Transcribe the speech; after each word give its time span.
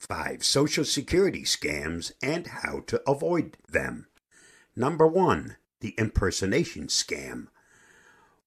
Five 0.00 0.42
Social 0.42 0.86
Security 0.86 1.42
scams 1.42 2.10
and 2.22 2.46
how 2.46 2.80
to 2.86 3.02
avoid 3.06 3.58
them. 3.68 4.06
Number 4.74 5.06
one, 5.06 5.56
the 5.80 5.94
impersonation 5.98 6.86
scam. 6.86 7.48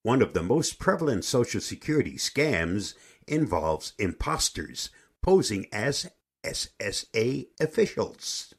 One 0.02 0.24
of 0.24 0.34
the 0.34 0.42
most 0.42 0.80
prevalent 0.80 1.26
Social 1.26 1.62
Security 1.62 2.16
scams 2.16 2.96
involves 3.28 3.94
imposters 4.00 4.90
posing 5.22 5.68
as 5.72 6.10
SSA 6.44 7.46
officials. 7.60 8.56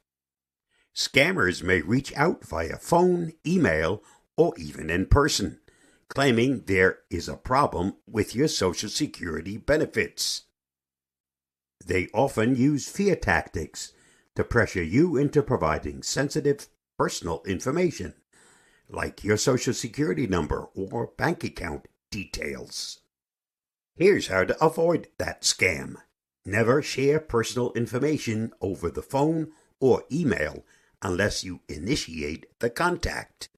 Scammers 0.95 1.65
may 1.65 1.81
reach 1.81 2.15
out 2.15 2.45
via 2.45 2.77
phone, 2.77 3.33
email, 3.45 4.05
or 4.37 4.55
even 4.57 4.89
in 4.89 5.07
person, 5.07 5.59
claiming 6.07 6.63
there 6.67 7.01
is 7.11 7.29
a 7.29 7.37
problem 7.37 7.97
with 8.07 8.37
your 8.37 8.49
Social 8.49 8.89
Security 8.89 9.57
benefits. 9.57 10.43
They 11.87 12.09
often 12.15 12.57
use 12.57 12.89
fear 12.89 13.15
tactics 13.15 13.93
to 14.37 14.45
pressure 14.45 14.83
you 14.83 15.17
into 15.17 15.43
providing 15.43 16.03
sensitive 16.03 16.69
personal 16.99 17.43
information, 17.47 18.15
like 18.89 19.23
your 19.23 19.37
Social 19.37 19.75
Security 19.75 20.27
number 20.27 20.69
or 20.75 21.09
bank 21.17 21.45
account 21.45 21.87
details. 22.11 23.01
Here's 23.97 24.29
how 24.29 24.45
to 24.45 24.65
avoid 24.65 25.09
that 25.19 25.43
scam. 25.43 25.97
Never 26.47 26.83
share 26.83 27.21
personal 27.21 27.73
information 27.73 28.53
over 28.61 28.91
the 28.91 29.03
phone 29.03 29.53
or 29.81 30.05
email 30.11 30.65
unless 31.03 31.45
you 31.45 31.61
initiate 31.69 32.47
the 32.61 32.71
contact. 32.71 33.49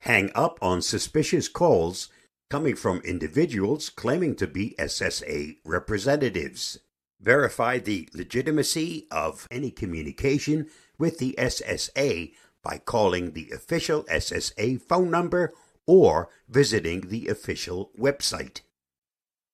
Hang 0.00 0.30
up 0.34 0.58
on 0.60 0.82
suspicious 0.82 1.48
calls 1.48 2.08
coming 2.50 2.76
from 2.76 2.98
individuals 2.98 3.90
claiming 3.90 4.34
to 4.36 4.46
be 4.46 4.74
SSA 4.78 5.56
representatives. 5.64 6.78
Verify 7.20 7.78
the 7.78 8.08
legitimacy 8.12 9.06
of 9.10 9.48
any 9.50 9.70
communication 9.70 10.68
with 10.98 11.18
the 11.18 11.34
SSA 11.38 12.32
by 12.62 12.78
calling 12.78 13.32
the 13.32 13.50
official 13.50 14.04
SSA 14.04 14.82
phone 14.82 15.10
number 15.10 15.52
or 15.86 16.28
visiting 16.48 17.08
the 17.08 17.28
official 17.28 17.90
website. 17.98 18.60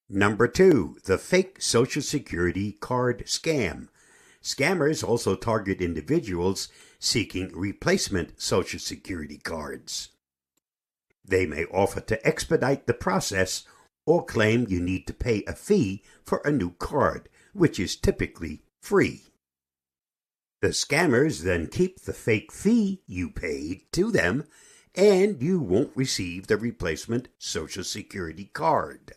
Number 0.08 0.48
two, 0.48 0.96
the 1.04 1.18
fake 1.18 1.62
Social 1.62 2.02
Security 2.02 2.72
card 2.72 3.24
scam. 3.26 3.88
Scammers 4.42 5.06
also 5.06 5.36
target 5.36 5.80
individuals 5.80 6.68
seeking 6.98 7.50
replacement 7.54 8.40
Social 8.40 8.80
Security 8.80 9.38
cards. 9.38 10.08
They 11.24 11.46
may 11.46 11.64
offer 11.66 12.00
to 12.00 12.26
expedite 12.26 12.86
the 12.86 12.94
process 12.94 13.64
or 14.04 14.24
claim 14.24 14.66
you 14.68 14.80
need 14.80 15.06
to 15.06 15.14
pay 15.14 15.44
a 15.46 15.54
fee 15.54 16.02
for 16.24 16.42
a 16.44 16.50
new 16.50 16.72
card, 16.72 17.28
which 17.52 17.78
is 17.78 17.96
typically 17.96 18.62
free. 18.80 19.22
The 20.60 20.68
scammers 20.68 21.42
then 21.42 21.66
keep 21.66 22.02
the 22.02 22.12
fake 22.12 22.52
fee 22.52 23.02
you 23.06 23.30
paid 23.30 23.82
to 23.92 24.10
them, 24.12 24.44
and 24.94 25.42
you 25.42 25.60
won't 25.60 25.96
receive 25.96 26.46
the 26.46 26.56
replacement 26.56 27.28
Social 27.38 27.82
Security 27.82 28.44
card. 28.44 29.12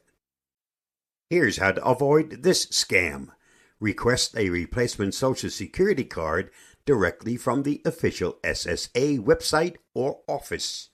Here's 1.29 1.57
how 1.57 1.73
to 1.73 1.85
avoid 1.85 2.43
this 2.43 2.65
scam 2.67 3.29
request 3.79 4.35
a 4.37 4.49
replacement 4.49 5.13
Social 5.13 5.49
Security 5.49 6.05
card 6.05 6.49
directly 6.85 7.35
from 7.35 7.63
the 7.63 7.81
official 7.85 8.39
SSA 8.43 9.19
website 9.19 9.75
or 9.93 10.21
office. 10.27 10.89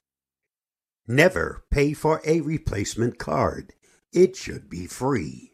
Never 1.07 1.65
pay 1.69 1.93
for 1.93 2.21
a 2.25 2.41
replacement 2.41 3.17
card. 3.17 3.73
It 4.13 4.35
should 4.35 4.69
be 4.69 4.87
free. 4.87 5.50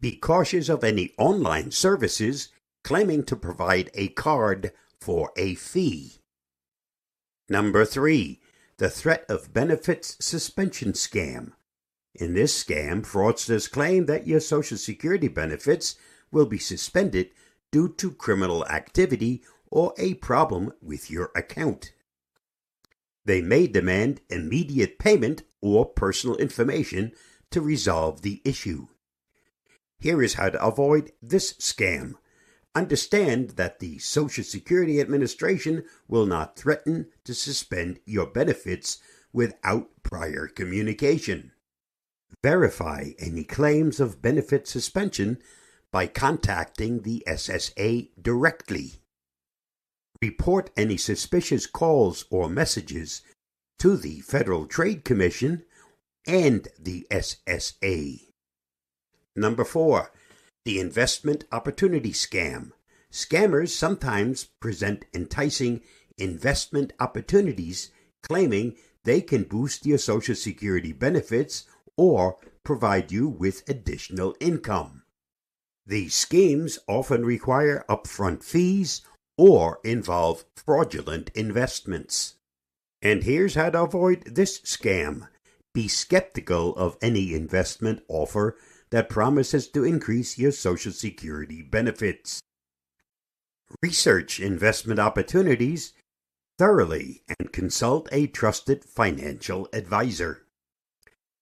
Be 0.00 0.16
cautious 0.16 0.68
of 0.68 0.82
any 0.82 1.12
online 1.18 1.70
services 1.70 2.48
claiming 2.82 3.24
to 3.24 3.36
provide 3.36 3.90
a 3.94 4.08
card 4.08 4.72
for 4.98 5.30
a 5.36 5.54
fee. 5.54 6.20
Number 7.48 7.84
three, 7.84 8.40
the 8.78 8.88
threat 8.88 9.26
of 9.28 9.52
benefits 9.52 10.16
suspension 10.24 10.92
scam. 10.92 11.52
In 12.14 12.34
this 12.34 12.64
scam, 12.64 13.02
fraudsters 13.02 13.70
claim 13.70 14.06
that 14.06 14.26
your 14.26 14.40
Social 14.40 14.78
Security 14.78 15.28
benefits 15.28 15.96
will 16.32 16.46
be 16.46 16.58
suspended 16.58 17.30
due 17.70 17.88
to 17.88 18.12
criminal 18.12 18.66
activity 18.68 19.42
or 19.70 19.92
a 19.98 20.14
problem 20.14 20.72
with 20.80 21.10
your 21.10 21.30
account. 21.36 21.92
They 23.24 23.42
may 23.42 23.66
demand 23.66 24.22
immediate 24.30 24.98
payment 24.98 25.42
or 25.60 25.84
personal 25.84 26.36
information 26.36 27.12
to 27.50 27.60
resolve 27.60 28.22
the 28.22 28.40
issue. 28.44 28.86
Here 30.00 30.22
is 30.22 30.34
how 30.34 30.48
to 30.48 30.64
avoid 30.64 31.12
this 31.22 31.52
scam. 31.54 32.14
Understand 32.74 33.50
that 33.50 33.80
the 33.80 33.98
Social 33.98 34.44
Security 34.44 35.00
Administration 35.00 35.84
will 36.08 36.24
not 36.24 36.56
threaten 36.56 37.08
to 37.24 37.34
suspend 37.34 38.00
your 38.06 38.26
benefits 38.26 38.98
without 39.32 39.90
prior 40.02 40.46
communication. 40.46 41.52
Verify 42.42 43.10
any 43.18 43.44
claims 43.44 44.00
of 44.00 44.22
benefit 44.22 44.66
suspension 44.66 45.38
by 45.92 46.06
contacting 46.06 47.02
the 47.02 47.22
SSA 47.26 48.08
directly. 48.20 49.02
Report 50.22 50.70
any 50.76 50.96
suspicious 50.96 51.66
calls 51.66 52.24
or 52.30 52.48
messages 52.48 53.22
to 53.78 53.96
the 53.96 54.20
Federal 54.20 54.66
Trade 54.66 55.04
Commission 55.04 55.64
and 56.26 56.68
the 56.78 57.06
SSA. 57.10 58.29
Number 59.36 59.64
four, 59.64 60.12
the 60.64 60.80
investment 60.80 61.44
opportunity 61.52 62.12
scam. 62.12 62.72
Scammers 63.12 63.70
sometimes 63.70 64.44
present 64.60 65.04
enticing 65.14 65.80
investment 66.18 66.92
opportunities 67.00 67.90
claiming 68.22 68.76
they 69.04 69.20
can 69.20 69.44
boost 69.44 69.86
your 69.86 69.98
Social 69.98 70.34
Security 70.34 70.92
benefits 70.92 71.64
or 71.96 72.36
provide 72.64 73.10
you 73.10 73.28
with 73.28 73.68
additional 73.68 74.36
income. 74.40 75.02
These 75.86 76.14
schemes 76.14 76.78
often 76.86 77.24
require 77.24 77.84
upfront 77.88 78.44
fees 78.44 79.02
or 79.36 79.80
involve 79.82 80.44
fraudulent 80.54 81.30
investments. 81.34 82.34
And 83.02 83.22
here's 83.22 83.54
how 83.54 83.70
to 83.70 83.82
avoid 83.82 84.24
this 84.26 84.60
scam. 84.60 85.28
Be 85.72 85.88
skeptical 85.88 86.76
of 86.76 86.98
any 87.00 87.32
investment 87.32 88.02
offer 88.08 88.56
that 88.90 89.08
promises 89.08 89.68
to 89.68 89.84
increase 89.84 90.38
your 90.38 90.52
Social 90.52 90.92
Security 90.92 91.62
benefits. 91.62 92.40
Research 93.82 94.40
investment 94.40 94.98
opportunities 94.98 95.92
thoroughly 96.58 97.22
and 97.38 97.52
consult 97.52 98.08
a 98.12 98.26
trusted 98.26 98.84
financial 98.84 99.68
advisor. 99.72 100.42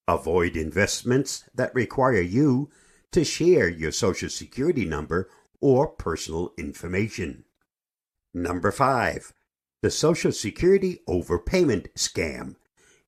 Avoid 0.06 0.56
investments 0.56 1.44
that 1.54 1.74
require 1.74 2.20
you 2.20 2.70
to 3.12 3.24
share 3.24 3.68
your 3.68 3.92
Social 3.92 4.28
Security 4.28 4.84
number 4.84 5.28
or 5.60 5.88
personal 5.88 6.52
information. 6.56 7.44
Number 8.34 8.70
5. 8.70 9.32
The 9.82 9.90
Social 9.90 10.32
Security 10.32 11.00
Overpayment 11.08 11.92
Scam. 11.94 12.56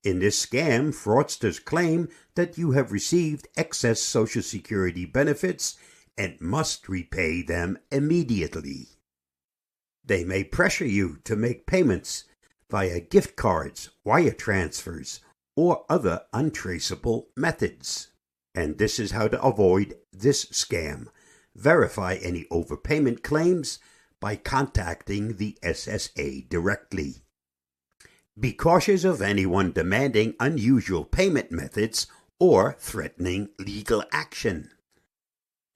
In 0.03 0.19
this 0.19 0.45
scam, 0.47 0.95
fraudsters 0.95 1.63
claim 1.63 2.09
that 2.35 2.57
you 2.57 2.71
have 2.71 2.91
received 2.91 3.49
excess 3.57 4.01
Social 4.01 4.43
Security 4.43 5.05
benefits 5.05 5.77
and 6.17 6.41
must 6.41 6.89
repay 6.89 7.43
them 7.43 7.79
immediately. 7.91 8.89
They 10.03 10.25
may 10.25 10.45
pressure 10.45 10.87
you 10.87 11.19
to 11.25 11.37
make 11.37 11.67
payments 11.67 12.25
via 12.71 13.01
gift 13.01 13.37
cards, 13.37 13.91
wire 14.05 14.33
transfers, 14.33 15.21
or 15.55 15.85
other 15.89 16.23
untraceable 16.33 17.29
methods. 17.37 18.09
And 18.55 18.79
this 18.79 18.99
is 18.99 19.11
how 19.11 19.29
to 19.29 19.43
avoid 19.43 19.97
this 20.13 20.47
scam. 20.47 21.09
Verify 21.55 22.15
any 22.15 22.47
overpayment 22.51 23.23
claims 23.23 23.79
by 24.19 24.37
contacting 24.37 25.37
the 25.37 25.59
SSA 25.63 26.49
directly. 26.49 27.23
Be 28.41 28.55
cautious 28.55 29.05
of 29.05 29.21
anyone 29.21 29.73
demanding 29.73 30.35
unusual 30.41 31.05
payment 31.05 31.53
methods 31.53 32.07
or 32.39 32.75
threatening 32.79 33.51
legal 33.59 34.03
action. 34.13 34.71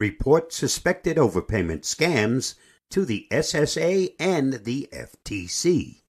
Report 0.00 0.50
suspected 0.50 1.19
overpayment 1.19 1.82
scams 1.82 2.55
to 2.88 3.05
the 3.05 3.26
SSA 3.31 4.14
and 4.19 4.64
the 4.64 4.88
FTC. 4.94 6.05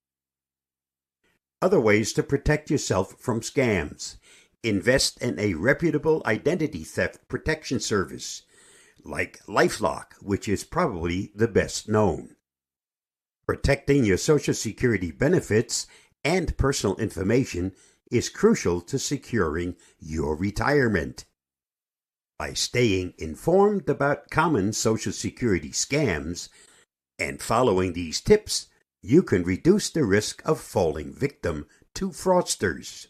Other 1.62 1.80
ways 1.80 2.14
to 2.14 2.24
protect 2.24 2.70
yourself 2.70 3.16
from 3.20 3.42
scams 3.42 4.16
invest 4.64 5.22
in 5.22 5.38
a 5.38 5.56
reputable 5.56 6.22
identity 6.26 6.84
theft 6.86 7.28
protection 7.28 7.82
service 7.82 8.44
like 9.04 9.40
Lifelock, 9.46 10.14
which 10.22 10.48
is 10.48 10.64
probably 10.64 11.32
the 11.36 11.50
best 11.50 11.90
known. 11.90 12.36
Protecting 13.46 14.06
your 14.06 14.18
Social 14.18 14.56
Security 14.56 15.12
benefits 15.12 15.86
and 16.26 16.58
personal 16.58 16.96
information 16.98 17.72
is 18.12 18.30
crucial 18.30 18.82
to 18.82 18.98
securing 18.98 19.76
your 20.00 20.36
retirement. 20.36 21.26
By 22.38 22.54
staying 22.54 23.14
informed 23.18 23.88
about 23.88 24.30
common 24.30 24.74
Social 24.74 25.14
Security 25.14 25.70
scams 25.70 26.50
and 27.18 27.42
following 27.42 27.94
these 27.94 28.20
tips, 28.20 28.68
you 29.02 29.24
can 29.24 29.44
reduce 29.44 29.90
the 29.90 30.04
risk 30.04 30.42
of 30.46 30.60
falling 30.60 31.14
victim 31.14 31.68
to 31.94 32.10
fraudsters. 32.10 33.08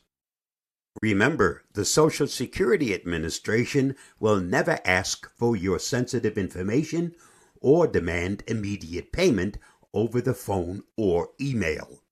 Remember, 1.01 1.63
the 1.73 1.85
Social 1.85 2.27
Security 2.27 2.93
Administration 2.93 3.95
will 4.19 4.39
never 4.39 4.79
ask 4.85 5.29
for 5.35 5.55
your 5.55 5.79
sensitive 5.79 6.37
information 6.37 7.15
or 7.61 7.87
demand 7.87 8.43
immediate 8.47 9.11
payment 9.11 9.57
over 9.93 10.21
the 10.21 10.33
phone 10.33 10.83
or 10.97 11.29
email. 11.41 12.04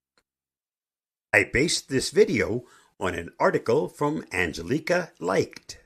I 1.35 1.45
based 1.45 1.89
this 1.89 2.11
video 2.11 2.63
on 2.99 3.15
an 3.15 3.31
article 3.39 3.87
from 3.87 4.23
Angelica 4.31 5.11
Leicht. 5.19 5.79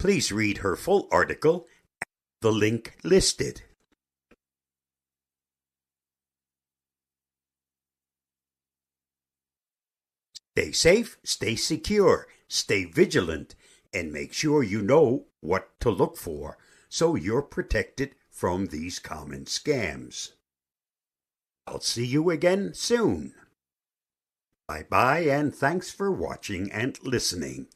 Please 0.00 0.32
read 0.32 0.58
her 0.58 0.74
full 0.74 1.06
article 1.12 1.68
at 2.02 2.08
the 2.40 2.50
link 2.50 2.96
listed. 3.04 3.62
Stay 10.56 10.72
safe, 10.72 11.18
stay 11.22 11.54
secure, 11.54 12.26
stay 12.48 12.84
vigilant, 12.84 13.54
and 13.94 14.12
make 14.12 14.32
sure 14.32 14.64
you 14.64 14.82
know 14.82 15.26
what 15.40 15.78
to 15.78 15.90
look 15.90 16.16
for 16.16 16.58
so 16.88 17.14
you're 17.14 17.42
protected 17.42 18.16
from 18.28 18.66
these 18.66 18.98
common 18.98 19.44
scams. 19.44 20.32
I'll 21.68 21.80
see 21.80 22.06
you 22.06 22.30
again 22.30 22.74
soon. 22.74 23.34
Bye 24.68 24.84
bye, 24.90 25.20
and 25.20 25.54
thanks 25.54 25.92
for 25.92 26.10
watching 26.10 26.72
and 26.72 26.98
listening. 27.04 27.68